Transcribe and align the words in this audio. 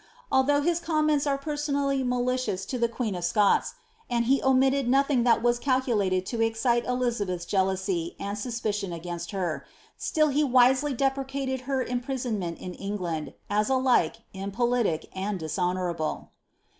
Ahhough 0.31 0.63
his 0.65 0.79
comments 0.79 1.27
are 1.27 1.37
personally 1.37 2.01
malicious 2.03 2.65
to 2.65 2.79
the 2.79 2.89
queen 2.89 3.13
of 3.13 3.23
Scots, 3.23 3.75
and 4.09 4.25
he 4.25 4.41
omitted 4.41 4.89
nothing 4.89 5.21
that 5.25 5.43
was 5.43 5.59
calcu 5.59 5.95
lated 5.95 6.25
to 6.25 6.39
eicite 6.39 6.87
Elizabeth's 6.87 7.45
jealousy 7.45 8.15
and 8.19 8.35
suspicion 8.35 8.91
against 8.93 9.29
her, 9.29 9.63
still 9.99 10.29
he 10.29 10.41
Tisely 10.43 10.97
deprecated 10.97 11.61
her 11.69 11.83
imprisonment 11.83 12.57
in 12.57 12.73
England, 12.73 13.35
as 13.47 13.69
alike 13.69 14.15
impolitic 14.33 15.07
and 15.13 15.37
dishonourable.' 15.39 16.31